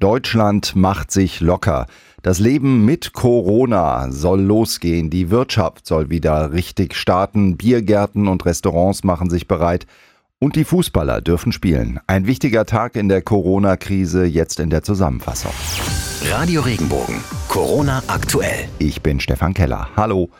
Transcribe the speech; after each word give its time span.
Deutschland 0.00 0.74
macht 0.76 1.10
sich 1.10 1.40
locker. 1.40 1.86
Das 2.22 2.38
Leben 2.38 2.86
mit 2.86 3.12
Corona 3.12 4.10
soll 4.10 4.40
losgehen. 4.40 5.10
Die 5.10 5.30
Wirtschaft 5.30 5.86
soll 5.86 6.08
wieder 6.08 6.52
richtig 6.52 6.94
starten. 6.94 7.58
Biergärten 7.58 8.26
und 8.26 8.46
Restaurants 8.46 9.04
machen 9.04 9.28
sich 9.28 9.46
bereit. 9.46 9.86
Und 10.38 10.56
die 10.56 10.64
Fußballer 10.64 11.20
dürfen 11.20 11.52
spielen. 11.52 12.00
Ein 12.06 12.26
wichtiger 12.26 12.64
Tag 12.64 12.96
in 12.96 13.10
der 13.10 13.20
Corona-Krise, 13.20 14.24
jetzt 14.24 14.58
in 14.58 14.70
der 14.70 14.82
Zusammenfassung. 14.82 15.52
Radio 16.30 16.62
Regenbogen. 16.62 17.16
Corona 17.48 18.02
aktuell. 18.06 18.68
Ich 18.78 19.02
bin 19.02 19.20
Stefan 19.20 19.52
Keller. 19.52 19.90
Hallo. 19.96 20.30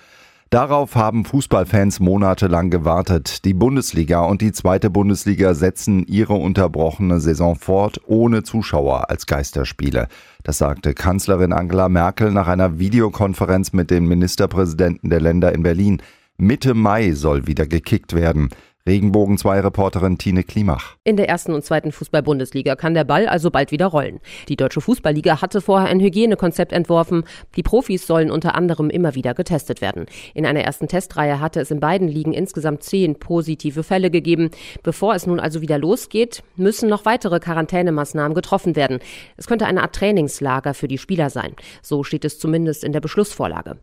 Darauf 0.51 0.97
haben 0.97 1.25
Fußballfans 1.25 2.01
monatelang 2.01 2.71
gewartet. 2.71 3.45
Die 3.45 3.55
Bundesliga 3.55 4.23
und 4.23 4.43
die 4.43 4.51
zweite 4.51 4.91
Bundesliga 4.91 5.55
setzen 5.55 6.05
ihre 6.09 6.33
unterbrochene 6.33 7.21
Saison 7.21 7.55
fort, 7.55 8.01
ohne 8.07 8.43
Zuschauer 8.43 9.11
als 9.11 9.27
Geisterspiele. 9.27 10.09
Das 10.43 10.59
sagte 10.59 10.93
Kanzlerin 10.93 11.53
Angela 11.53 11.89
Merkel 11.89 12.33
nach 12.33 12.49
einer 12.49 12.81
Videokonferenz 12.81 13.73
mit 13.73 13.93
den 13.93 14.07
Ministerpräsidenten 14.07 15.09
der 15.09 15.21
Länder 15.21 15.55
in 15.55 15.63
Berlin. 15.63 16.03
Mitte 16.37 16.75
Mai 16.75 17.13
soll 17.13 17.47
wieder 17.47 17.69
gekickt 17.69 18.13
werden. 18.13 18.49
Regenbogen 18.87 19.37
2 19.37 19.61
Reporterin 19.61 20.17
Tine 20.17 20.43
Klimach. 20.43 20.97
In 21.05 21.19
der 21.19 21.29
ersten 21.29 21.53
und 21.53 21.63
zweiten 21.63 21.93
Fußball-Bundesliga 21.93 22.77
kann 22.77 22.95
der 22.95 23.05
Ball 23.05 23.29
also 23.29 23.51
bald 23.51 23.73
wieder 23.73 23.87
rollen. 23.87 24.21
Die 24.49 24.57
Deutsche 24.57 24.81
Fußballliga 24.81 25.43
hatte 25.43 25.61
vorher 25.61 25.91
ein 25.91 26.01
Hygienekonzept 26.01 26.73
entworfen. 26.73 27.25
Die 27.57 27.63
Profis 27.63 28.07
sollen 28.07 28.31
unter 28.31 28.55
anderem 28.55 28.89
immer 28.89 29.15
wieder 29.15 29.35
getestet 29.35 29.83
werden. 29.83 30.07
In 30.33 30.47
einer 30.47 30.63
ersten 30.63 30.89
Testreihe 30.89 31.41
hatte 31.41 31.61
es 31.61 31.71
in 31.71 31.79
beiden 31.79 32.09
Ligen 32.09 32.33
insgesamt 32.33 32.83
zehn 32.83 33.17
positive 33.17 33.83
Fälle 33.83 34.11
gegeben. 34.11 34.51
Bevor 34.83 35.15
es 35.15 35.27
nun 35.27 35.41
also 35.41 35.61
wieder 35.61 35.77
losgeht, 35.77 36.43
müssen 36.57 36.89
noch 36.89 37.05
weitere 37.05 37.39
Quarantänemaßnahmen 37.39 38.35
getroffen 38.35 38.77
werden. 38.77 39.01
Es 39.37 39.47
könnte 39.47 39.67
eine 39.67 39.83
Art 39.83 39.95
Trainingslager 39.95 40.73
für 40.73 40.89
die 40.89 40.99
Spieler 40.99 41.29
sein. 41.29 41.55
So 41.83 42.03
steht 42.03 42.25
es 42.25 42.39
zumindest 42.39 42.83
in 42.83 42.93
der 42.93 43.01
Beschlussvorlage. 43.01 43.77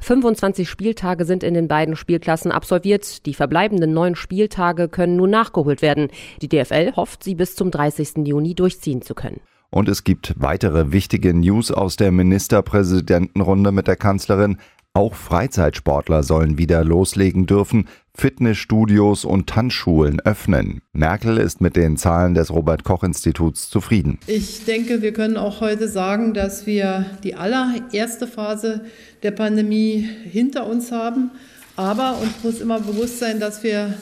25 0.00 0.68
Spieltage 0.68 1.24
sind 1.24 1.42
in 1.42 1.54
den 1.54 1.68
beiden 1.68 1.96
Spielklassen 1.96 2.52
absolviert. 2.52 3.24
Die 3.24 3.32
verbleibenden 3.32 3.94
neun 3.94 4.14
Spiele 4.14 4.41
Spieltage 4.42 4.88
können 4.88 5.14
nun 5.14 5.30
nachgeholt 5.30 5.82
werden. 5.82 6.08
Die 6.40 6.48
DFL 6.48 6.96
hofft, 6.96 7.22
sie 7.22 7.36
bis 7.36 7.54
zum 7.54 7.70
30. 7.70 8.26
Juni 8.26 8.56
durchziehen 8.56 9.00
zu 9.00 9.14
können. 9.14 9.40
Und 9.70 9.88
es 9.88 10.02
gibt 10.02 10.34
weitere 10.36 10.90
wichtige 10.90 11.32
News 11.32 11.70
aus 11.70 11.94
der 11.94 12.10
Ministerpräsidentenrunde 12.10 13.70
mit 13.70 13.86
der 13.86 13.94
Kanzlerin. 13.94 14.58
Auch 14.94 15.14
Freizeitsportler 15.14 16.24
sollen 16.24 16.58
wieder 16.58 16.82
loslegen 16.82 17.46
dürfen. 17.46 17.86
Fitnessstudios 18.14 19.24
und 19.24 19.48
Tanzschulen 19.48 20.20
öffnen. 20.20 20.80
Merkel 20.92 21.38
ist 21.38 21.60
mit 21.60 21.76
den 21.76 21.96
Zahlen 21.96 22.34
des 22.34 22.50
Robert 22.50 22.82
Koch 22.82 23.04
Instituts 23.04 23.70
zufrieden. 23.70 24.18
Ich 24.26 24.64
denke, 24.64 25.02
wir 25.02 25.12
können 25.12 25.36
auch 25.36 25.60
heute 25.60 25.86
sagen, 25.86 26.34
dass 26.34 26.66
wir 26.66 27.06
die 27.22 27.36
allererste 27.36 28.26
Phase 28.26 28.84
der 29.22 29.30
Pandemie 29.30 30.06
hinter 30.24 30.66
uns 30.66 30.90
haben. 30.90 31.30
Aber 31.76 32.18
uns 32.20 32.44
muss 32.44 32.60
immer 32.60 32.80
bewusst 32.80 33.18
sein, 33.18 33.40
dass 33.40 33.62
wir 33.62 33.94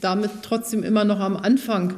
damit 0.00 0.30
trotzdem 0.42 0.82
immer 0.82 1.04
noch 1.04 1.20
am 1.20 1.36
Anfang 1.36 1.94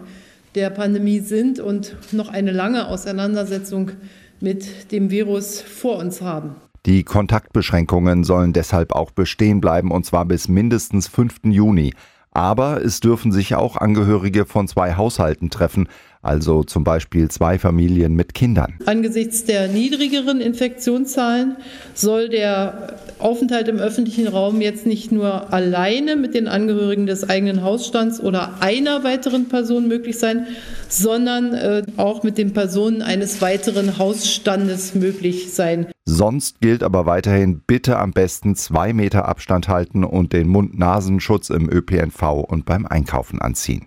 der 0.55 0.71
Pandemie 0.71 1.21
sind 1.21 1.61
und 1.61 1.97
noch 2.13 2.29
eine 2.29 2.53
lange 2.53 2.89
Auseinandersetzung 2.89 3.93
mit 4.41 4.93
dem 4.93 5.11
Virus 5.11 5.61
vor 5.61 5.99
uns 5.99 6.21
haben. 6.21 6.57
Die 6.87 7.05
Kontaktbeschränkungen 7.05 8.25
sollen 8.25 8.53
deshalb 8.53 8.93
auch 8.93 9.11
bestehen 9.11 9.61
bleiben, 9.61 9.91
und 9.91 10.07
zwar 10.07 10.25
bis 10.25 10.49
mindestens 10.49 11.07
5. 11.09 11.41
Juni. 11.45 11.93
Aber 12.31 12.83
es 12.83 13.01
dürfen 13.01 13.33
sich 13.33 13.55
auch 13.55 13.77
Angehörige 13.77 14.47
von 14.47 14.69
zwei 14.69 14.95
Haushalten 14.95 15.51
treffen, 15.51 15.89
also 16.23 16.65
zum 16.65 16.85
Beispiel 16.85 17.31
zwei 17.31 17.59
Familien 17.59 18.15
mit 18.15 18.35
Kindern. 18.35 18.75
Angesichts 18.87 19.45
der 19.45 19.69
niedrigeren 19.69 20.41
Infektionszahlen 20.41 21.57
soll 21.95 22.29
der 22.29 22.97
Aufenthalt 23.19 23.69
im 23.69 23.79
öffentlichen 23.79 24.29
Raum 24.29 24.61
jetzt 24.61 24.87
nicht 24.87 25.13
nur 25.13 25.53
alleine 25.53 26.17
mit 26.17 26.35
den 26.35 26.49
Angehörigen 26.49 27.07
des 27.07 27.29
eigenen 27.29 27.63
Hausstands 27.63 28.21
oder 28.21 28.61
einer 28.61 29.05
weiteren 29.05 29.49
Person 29.49 29.89
möglich 29.89 30.19
sein, 30.19 30.47
sondern 30.89 31.55
äh, 31.55 31.83
auch 31.97 32.23
mit 32.23 32.39
den 32.39 32.53
Personen 32.53 33.03
eines 33.03 33.41
weiteren 33.43 33.99
Hausstandes 33.99 34.95
möglich 34.95 35.53
sein. 35.53 35.87
Sonst 36.05 36.61
gilt 36.61 36.83
aber 36.83 37.07
weiterhin 37.07 37.61
bitte 37.67 37.99
am 37.99 38.13
besten 38.13 38.57
zwei 38.57 38.93
Meter 38.93 39.29
Abstand 39.29 39.69
halten 39.69 40.05
und 40.05 40.33
den 40.33 40.49
Mund-Nasenschutz 40.49 41.51
im 41.51 41.69
ÖPNV 41.71 42.23
und 42.49 42.65
beim 42.65 42.87
Einkaufen 42.87 43.41
anziehen. 43.41 43.87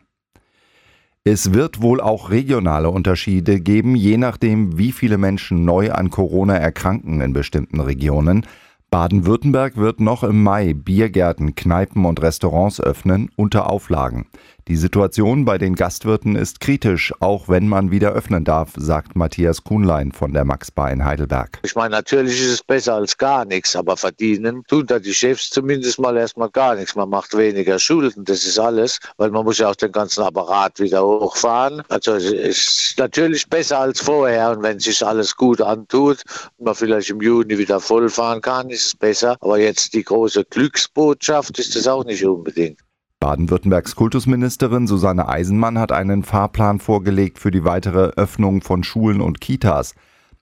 Es 1.23 1.53
wird 1.53 1.83
wohl 1.83 2.01
auch 2.01 2.31
regionale 2.31 2.89
Unterschiede 2.89 3.59
geben, 3.59 3.95
je 3.95 4.17
nachdem, 4.17 4.79
wie 4.79 4.91
viele 4.91 5.19
Menschen 5.19 5.65
neu 5.65 5.91
an 5.91 6.09
Corona 6.09 6.55
erkranken 6.55 7.21
in 7.21 7.31
bestimmten 7.31 7.79
Regionen. 7.79 8.47
Baden-Württemberg 8.89 9.77
wird 9.77 9.99
noch 9.99 10.23
im 10.23 10.41
Mai 10.41 10.73
Biergärten, 10.73 11.53
Kneipen 11.53 12.05
und 12.05 12.23
Restaurants 12.23 12.81
öffnen 12.81 13.29
unter 13.35 13.69
Auflagen. 13.69 14.25
Die 14.67 14.77
Situation 14.77 15.43
bei 15.43 15.57
den 15.57 15.75
Gastwirten 15.75 16.35
ist 16.35 16.59
kritisch, 16.59 17.11
auch 17.19 17.49
wenn 17.49 17.67
man 17.67 17.89
wieder 17.89 18.11
öffnen 18.11 18.43
darf, 18.43 18.73
sagt 18.77 19.15
Matthias 19.15 19.63
Kuhnlein 19.63 20.11
von 20.11 20.33
der 20.33 20.45
Max 20.45 20.69
Bar 20.69 20.91
in 20.91 21.03
Heidelberg. 21.03 21.59
Ich 21.63 21.75
meine, 21.75 21.95
natürlich 21.95 22.39
ist 22.39 22.51
es 22.51 22.63
besser 22.63 22.93
als 22.93 23.17
gar 23.17 23.43
nichts, 23.45 23.75
aber 23.75 23.97
verdienen 23.97 24.63
tun 24.67 24.85
da 24.85 24.99
die 24.99 25.15
Chefs 25.15 25.49
zumindest 25.49 25.99
mal 25.99 26.15
erstmal 26.15 26.49
gar 26.49 26.75
nichts. 26.75 26.95
Man 26.95 27.09
macht 27.09 27.35
weniger 27.35 27.79
Schulden, 27.79 28.23
das 28.23 28.45
ist 28.45 28.59
alles, 28.59 28.99
weil 29.17 29.31
man 29.31 29.45
muss 29.45 29.57
ja 29.57 29.69
auch 29.69 29.75
den 29.75 29.91
ganzen 29.91 30.21
Apparat 30.23 30.79
wieder 30.79 31.03
hochfahren. 31.03 31.81
Also 31.89 32.13
es 32.13 32.31
ist 32.31 32.99
natürlich 32.99 33.49
besser 33.49 33.79
als 33.79 33.99
vorher 33.99 34.51
und 34.51 34.61
wenn 34.61 34.79
sich 34.79 35.03
alles 35.05 35.35
gut 35.35 35.59
antut 35.59 36.23
und 36.57 36.65
man 36.65 36.75
vielleicht 36.75 37.09
im 37.09 37.19
Juni 37.19 37.57
wieder 37.57 37.79
vollfahren 37.79 38.41
kann, 38.41 38.69
ist 38.69 38.85
es 38.85 38.95
besser. 38.95 39.37
Aber 39.41 39.57
jetzt 39.57 39.95
die 39.95 40.03
große 40.03 40.45
Glücksbotschaft 40.45 41.57
ist 41.57 41.75
es 41.75 41.87
auch 41.87 42.05
nicht 42.05 42.23
unbedingt. 42.23 42.79
Baden-Württembergs 43.21 43.95
Kultusministerin 43.95 44.87
Susanne 44.87 45.29
Eisenmann 45.29 45.77
hat 45.77 45.91
einen 45.91 46.23
Fahrplan 46.23 46.79
vorgelegt 46.79 47.37
für 47.37 47.51
die 47.51 47.63
weitere 47.63 48.07
Öffnung 48.15 48.61
von 48.61 48.83
Schulen 48.83 49.21
und 49.21 49.39
Kitas. 49.39 49.93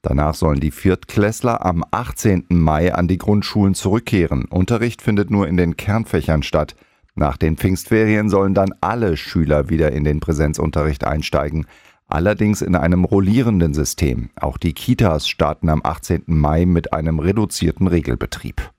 Danach 0.02 0.34
sollen 0.34 0.62
die 0.62 0.72
Viertklässler 0.72 1.66
am 1.66 1.84
18. 1.92 2.46
Mai 2.48 2.96
an 2.96 3.10
die 3.10 3.18
Grundschulen 3.18 3.74
zurückkehren. 3.74 4.46
Unterricht 4.46 5.02
findet 5.02 5.30
nur 5.30 5.46
in 5.50 5.58
den 5.58 5.76
Kernfächern 5.76 6.42
statt. 6.42 6.78
Nach 7.16 7.36
den 7.36 7.58
Pfingstferien 7.58 8.30
sollen 8.30 8.54
dann 8.54 8.74
alle 8.80 9.18
Schüler 9.18 9.70
wieder 9.70 9.92
in 9.92 10.06
den 10.06 10.22
Präsenzunterricht 10.22 11.04
einsteigen. 11.04 11.66
Allerdings 12.08 12.62
in 12.62 12.78
einem 12.78 13.04
rollierenden 13.04 13.74
System. 13.74 14.30
Auch 14.40 14.58
die 14.58 14.72
Kitas 14.72 15.28
starten 15.28 15.68
am 15.68 15.82
18. 15.84 16.24
Mai 16.28 16.66
mit 16.66 16.94
einem 16.94 17.20
reduzierten 17.20 17.88
Regelbetrieb. 17.88 18.72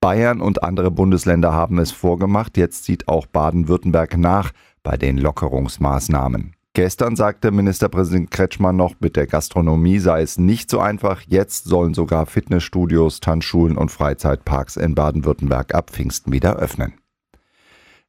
Bayern 0.00 0.40
und 0.40 0.62
andere 0.62 0.90
Bundesländer 0.90 1.52
haben 1.52 1.78
es 1.78 1.92
vorgemacht, 1.92 2.56
jetzt 2.56 2.84
sieht 2.84 3.06
auch 3.06 3.26
Baden-Württemberg 3.26 4.16
nach 4.16 4.52
bei 4.82 4.96
den 4.96 5.18
Lockerungsmaßnahmen. 5.18 6.54
Gestern 6.72 7.16
sagte 7.16 7.50
Ministerpräsident 7.50 8.30
Kretschmann 8.30 8.76
noch, 8.76 8.94
mit 9.00 9.16
der 9.16 9.26
Gastronomie 9.26 9.98
sei 9.98 10.22
es 10.22 10.38
nicht 10.38 10.70
so 10.70 10.80
einfach. 10.80 11.20
Jetzt 11.26 11.64
sollen 11.64 11.92
sogar 11.92 12.24
Fitnessstudios, 12.24 13.20
Tanzschulen 13.20 13.76
und 13.76 13.90
Freizeitparks 13.90 14.76
in 14.76 14.94
Baden-Württemberg 14.94 15.74
ab 15.74 15.90
Pfingsten 15.90 16.32
wieder 16.32 16.56
öffnen. 16.56 16.94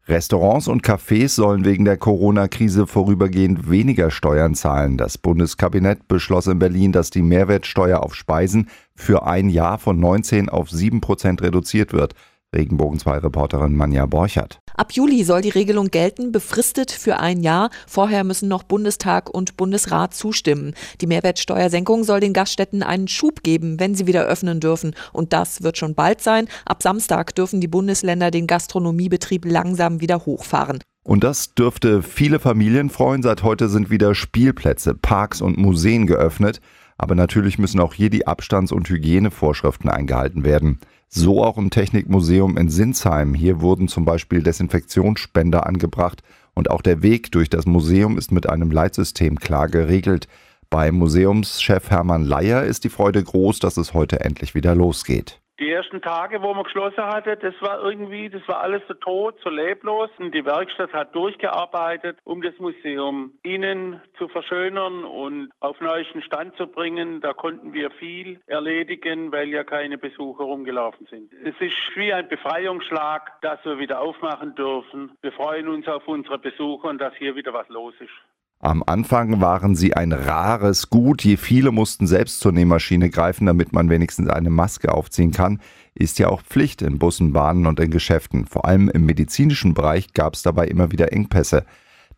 Restaurants 0.07 0.67
und 0.67 0.83
Cafés 0.83 1.29
sollen 1.29 1.63
wegen 1.63 1.85
der 1.85 1.97
Corona-Krise 1.97 2.87
vorübergehend 2.87 3.69
weniger 3.69 4.09
Steuern 4.09 4.55
zahlen. 4.55 4.97
Das 4.97 5.17
Bundeskabinett 5.17 6.07
beschloss 6.07 6.47
in 6.47 6.57
Berlin, 6.57 6.91
dass 6.91 7.11
die 7.11 7.21
Mehrwertsteuer 7.21 8.01
auf 8.01 8.15
Speisen 8.15 8.67
für 8.95 9.27
ein 9.27 9.49
Jahr 9.49 9.77
von 9.77 9.99
19 9.99 10.49
auf 10.49 10.71
7 10.71 11.01
Prozent 11.01 11.41
reduziert 11.43 11.93
wird. 11.93 12.15
Regenbogen 12.53 12.99
2 12.99 13.19
Reporterin 13.19 13.75
Manja 13.75 14.05
Borchert. 14.05 14.59
Ab 14.75 14.91
Juli 14.91 15.23
soll 15.23 15.41
die 15.41 15.49
Regelung 15.49 15.87
gelten, 15.87 16.31
befristet 16.33 16.91
für 16.91 17.17
ein 17.17 17.41
Jahr. 17.41 17.69
Vorher 17.87 18.25
müssen 18.25 18.49
noch 18.49 18.63
Bundestag 18.63 19.29
und 19.29 19.55
Bundesrat 19.55 20.13
zustimmen. 20.13 20.73
Die 20.99 21.07
Mehrwertsteuersenkung 21.07 22.03
soll 22.03 22.19
den 22.19 22.33
Gaststätten 22.33 22.83
einen 22.83 23.07
Schub 23.07 23.43
geben, 23.43 23.79
wenn 23.79 23.95
sie 23.95 24.05
wieder 24.05 24.25
öffnen 24.25 24.59
dürfen. 24.59 24.95
Und 25.13 25.31
das 25.31 25.63
wird 25.63 25.77
schon 25.77 25.95
bald 25.95 26.21
sein. 26.21 26.47
Ab 26.65 26.83
Samstag 26.83 27.35
dürfen 27.35 27.61
die 27.61 27.69
Bundesländer 27.69 28.31
den 28.31 28.47
Gastronomiebetrieb 28.47 29.45
langsam 29.45 30.01
wieder 30.01 30.25
hochfahren. 30.25 30.79
Und 31.03 31.23
das 31.23 31.53
dürfte 31.55 32.03
viele 32.03 32.39
Familien 32.39 32.89
freuen. 32.89 33.23
Seit 33.23 33.43
heute 33.43 33.69
sind 33.69 33.89
wieder 33.89 34.13
Spielplätze, 34.13 34.93
Parks 34.93 35.41
und 35.41 35.57
Museen 35.57 36.05
geöffnet. 36.05 36.59
Aber 36.97 37.15
natürlich 37.15 37.57
müssen 37.57 37.79
auch 37.79 37.93
hier 37.93 38.09
die 38.09 38.27
Abstands- 38.27 38.71
und 38.71 38.87
Hygienevorschriften 38.87 39.89
eingehalten 39.89 40.43
werden. 40.43 40.79
So 41.13 41.43
auch 41.43 41.57
im 41.57 41.69
Technikmuseum 41.69 42.57
in 42.57 42.69
Sinsheim. 42.69 43.33
Hier 43.33 43.59
wurden 43.59 43.89
zum 43.89 44.05
Beispiel 44.05 44.41
Desinfektionsspender 44.41 45.67
angebracht 45.67 46.23
und 46.53 46.71
auch 46.71 46.81
der 46.81 47.03
Weg 47.03 47.33
durch 47.33 47.49
das 47.49 47.65
Museum 47.65 48.17
ist 48.17 48.31
mit 48.31 48.47
einem 48.47 48.71
Leitsystem 48.71 49.37
klar 49.37 49.67
geregelt. 49.67 50.29
Bei 50.69 50.89
Museumschef 50.89 51.89
Hermann 51.89 52.23
Leier 52.23 52.63
ist 52.63 52.85
die 52.85 52.89
Freude 52.89 53.21
groß, 53.21 53.59
dass 53.59 53.75
es 53.75 53.93
heute 53.93 54.21
endlich 54.21 54.55
wieder 54.55 54.73
losgeht 54.73 55.40
Die 55.61 55.69
ersten 55.69 56.01
Tage, 56.01 56.41
wo 56.41 56.55
man 56.55 56.63
geschlossen 56.63 57.05
hatte, 57.05 57.37
das 57.37 57.53
war 57.61 57.83
irgendwie, 57.83 58.29
das 58.29 58.41
war 58.47 58.61
alles 58.61 58.81
so 58.87 58.95
tot, 58.95 59.35
so 59.43 59.51
leblos. 59.51 60.09
Und 60.17 60.33
die 60.33 60.43
Werkstatt 60.43 60.91
hat 60.91 61.13
durchgearbeitet, 61.13 62.17
um 62.23 62.41
das 62.41 62.57
Museum 62.57 63.33
innen 63.43 64.01
zu 64.17 64.27
verschönern 64.27 65.03
und 65.03 65.51
auf 65.59 65.79
neuesten 65.79 66.23
Stand 66.23 66.57
zu 66.57 66.65
bringen. 66.65 67.21
Da 67.21 67.33
konnten 67.33 67.73
wir 67.73 67.91
viel 67.91 68.41
erledigen, 68.47 69.31
weil 69.31 69.49
ja 69.49 69.63
keine 69.63 69.99
Besucher 69.99 70.45
rumgelaufen 70.45 71.05
sind. 71.11 71.31
Es 71.31 71.53
ist 71.59 71.75
wie 71.93 72.11
ein 72.11 72.27
Befreiungsschlag, 72.27 73.39
dass 73.43 73.63
wir 73.63 73.77
wieder 73.77 74.01
aufmachen 74.01 74.55
dürfen. 74.55 75.11
Wir 75.21 75.31
freuen 75.31 75.67
uns 75.67 75.87
auf 75.87 76.07
unsere 76.07 76.39
Besucher 76.39 76.87
und 76.87 76.97
dass 76.97 77.13
hier 77.17 77.35
wieder 77.35 77.53
was 77.53 77.69
los 77.69 77.93
ist. 77.99 78.09
Am 78.63 78.83
Anfang 78.85 79.41
waren 79.41 79.75
sie 79.75 79.95
ein 79.95 80.11
rares 80.11 80.91
Gut. 80.91 81.23
Je 81.23 81.37
viele 81.37 81.71
mussten 81.71 82.05
selbst 82.05 82.41
zur 82.41 82.51
Nähmaschine 82.51 83.09
greifen, 83.09 83.47
damit 83.47 83.73
man 83.73 83.89
wenigstens 83.89 84.29
eine 84.29 84.51
Maske 84.51 84.93
aufziehen 84.93 85.31
kann. 85.31 85.59
Ist 85.95 86.19
ja 86.19 86.27
auch 86.27 86.43
Pflicht 86.43 86.83
in 86.83 86.99
Bussen, 86.99 87.33
Bahnen 87.33 87.65
und 87.65 87.79
in 87.79 87.89
Geschäften. 87.89 88.45
Vor 88.45 88.65
allem 88.65 88.87
im 88.87 89.07
medizinischen 89.07 89.73
Bereich 89.73 90.13
gab 90.13 90.35
es 90.35 90.43
dabei 90.43 90.67
immer 90.67 90.91
wieder 90.91 91.11
Engpässe. 91.11 91.65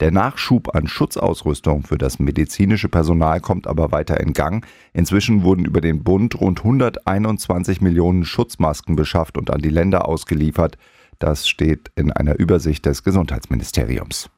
Der 0.01 0.11
Nachschub 0.11 0.75
an 0.75 0.85
Schutzausrüstung 0.85 1.83
für 1.83 1.97
das 1.97 2.19
medizinische 2.19 2.89
Personal 2.89 3.39
kommt 3.39 3.65
aber 3.65 3.93
weiter 3.93 4.19
in 4.19 4.33
Gang. 4.33 4.65
Inzwischen 4.91 5.43
wurden 5.43 5.63
über 5.63 5.79
den 5.79 6.03
Bund 6.03 6.41
rund 6.41 6.59
121 6.59 7.79
Millionen 7.79 8.25
Schutzmasken 8.25 8.97
beschafft 8.97 9.37
und 9.37 9.49
an 9.49 9.61
die 9.61 9.69
Länder 9.69 10.09
ausgeliefert. 10.09 10.77
Das 11.19 11.47
steht 11.47 11.89
in 11.95 12.11
einer 12.11 12.37
Übersicht 12.37 12.85
des 12.85 13.03
Gesundheitsministeriums. 13.03 14.29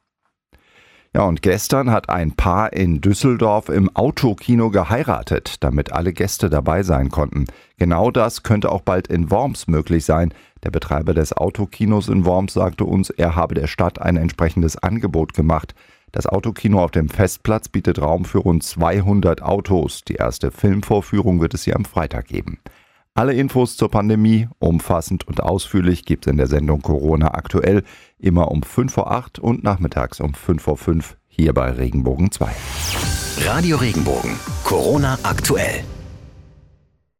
Ja, 1.16 1.22
und 1.22 1.40
gestern 1.40 1.92
hat 1.92 2.10
ein 2.10 2.32
Paar 2.32 2.74
in 2.74 3.00
Düsseldorf 3.00 3.70
im 3.70 3.88
Autokino 3.96 4.68
geheiratet, 4.68 5.64
damit 5.64 5.90
alle 5.90 6.12
Gäste 6.12 6.50
dabei 6.50 6.82
sein 6.82 7.08
konnten. 7.08 7.46
Genau 7.78 8.10
das 8.10 8.42
könnte 8.42 8.70
auch 8.70 8.82
bald 8.82 9.08
in 9.08 9.30
Worms 9.30 9.66
möglich 9.66 10.04
sein. 10.04 10.34
Der 10.62 10.70
Betreiber 10.70 11.14
des 11.14 11.32
Autokinos 11.32 12.10
in 12.10 12.26
Worms 12.26 12.52
sagte 12.52 12.84
uns, 12.84 13.08
er 13.08 13.34
habe 13.34 13.54
der 13.54 13.66
Stadt 13.66 13.98
ein 13.98 14.18
entsprechendes 14.18 14.76
Angebot 14.76 15.32
gemacht. 15.32 15.74
Das 16.12 16.26
Autokino 16.26 16.84
auf 16.84 16.90
dem 16.90 17.08
Festplatz 17.08 17.70
bietet 17.70 17.98
Raum 17.98 18.26
für 18.26 18.40
rund 18.40 18.62
200 18.62 19.40
Autos. 19.40 20.04
Die 20.04 20.16
erste 20.16 20.50
Filmvorführung 20.50 21.40
wird 21.40 21.54
es 21.54 21.64
hier 21.64 21.76
am 21.76 21.86
Freitag 21.86 22.26
geben. 22.26 22.58
Alle 23.16 23.32
Infos 23.32 23.78
zur 23.78 23.90
Pandemie, 23.90 24.46
umfassend 24.58 25.26
und 25.26 25.42
ausführlich, 25.42 26.04
gibt 26.04 26.26
es 26.26 26.30
in 26.30 26.36
der 26.36 26.48
Sendung 26.48 26.82
Corona 26.82 27.32
aktuell, 27.32 27.82
immer 28.18 28.50
um 28.50 28.62
5 28.62 28.92
vor 28.92 29.10
8 29.10 29.38
und 29.38 29.64
nachmittags 29.64 30.20
um 30.20 30.34
5 30.34 30.62
vor 30.62 30.76
5 30.76 31.16
hier 31.26 31.54
bei 31.54 31.70
Regenbogen 31.70 32.30
2. 32.30 32.54
Radio 33.46 33.78
Regenbogen, 33.78 34.36
Corona 34.64 35.18
aktuell. 35.22 35.82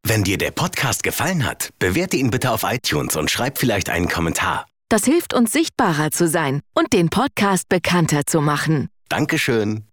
Wenn 0.02 0.22
dir 0.22 0.36
der 0.36 0.50
Podcast 0.50 1.02
gefallen 1.02 1.46
hat, 1.46 1.70
bewerte 1.78 2.18
ihn 2.18 2.30
bitte 2.30 2.50
auf 2.50 2.64
iTunes 2.64 3.16
und 3.16 3.30
schreib 3.30 3.56
vielleicht 3.56 3.88
einen 3.88 4.08
Kommentar. 4.08 4.66
Das 4.90 5.06
hilft 5.06 5.32
uns 5.32 5.50
sichtbarer 5.50 6.10
zu 6.10 6.28
sein 6.28 6.60
und 6.74 6.92
den 6.92 7.08
Podcast 7.08 7.70
bekannter 7.70 8.26
zu 8.26 8.42
machen. 8.42 8.90
Dankeschön. 9.08 9.86